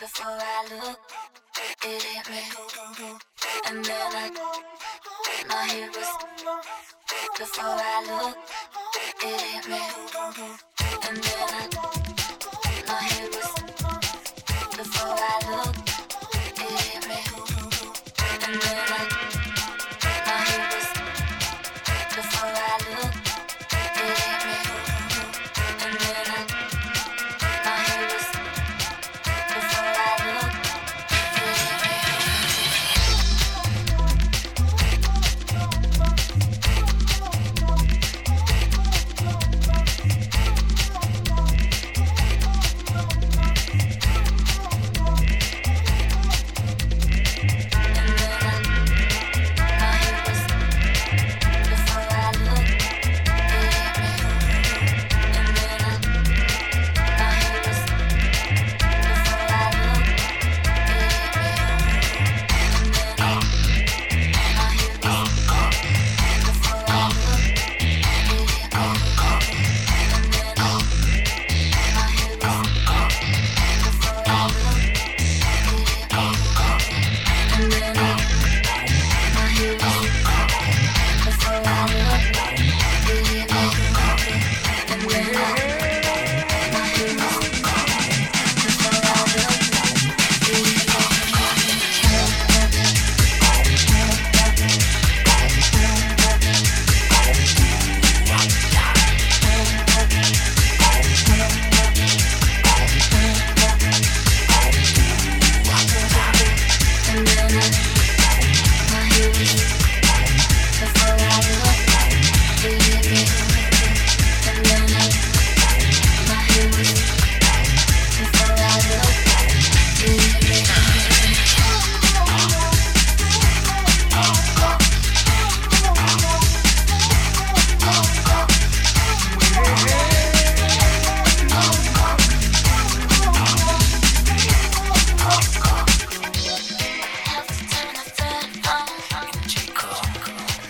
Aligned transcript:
Before 0.00 0.26
I 0.26 0.66
look, 0.70 0.98
it 1.84 2.02
hit 2.02 2.30
me. 2.30 2.42
And 3.66 3.84
then 3.84 4.12
I, 4.14 4.30
my 5.46 5.88
was. 5.94 6.10
Before 7.38 7.64
I 7.64 8.04
look, 8.08 8.36
it 9.22 9.40
hit 9.40 9.68
me. 9.68 9.80
And 11.06 11.16
then 11.16 11.78
I. 11.84 11.89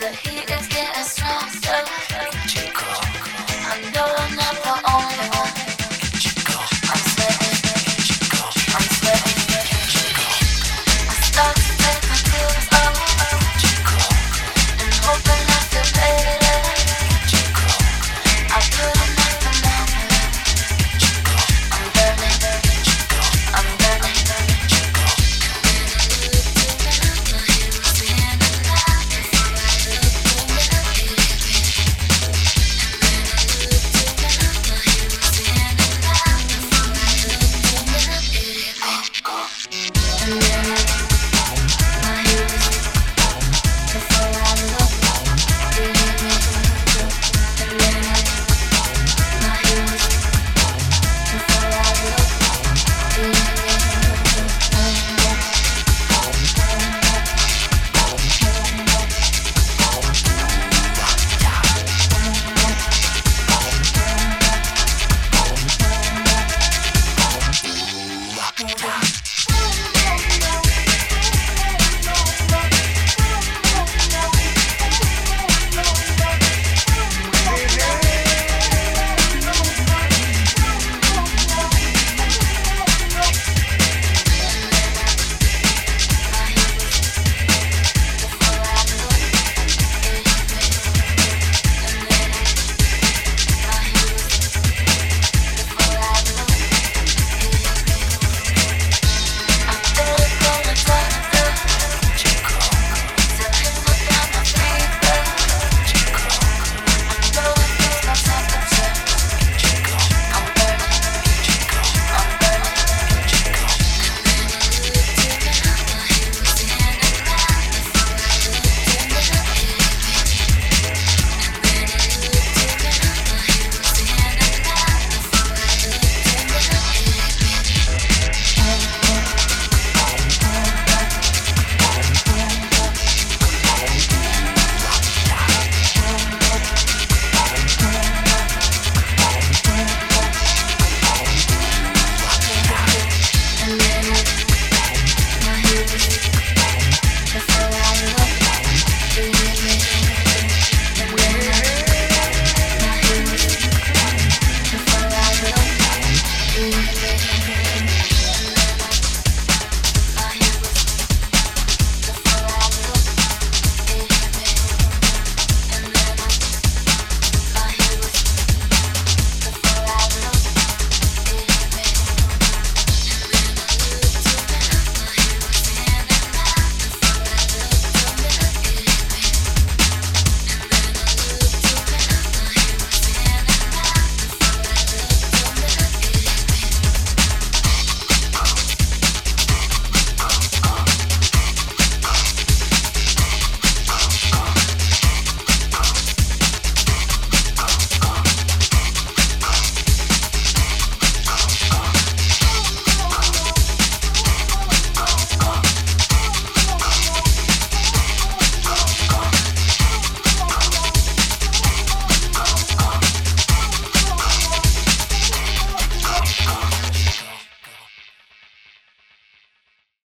the 0.00 0.08
heat 0.08 0.50
is 0.50 0.66
getting 0.68 1.04
stronger. 1.04 1.79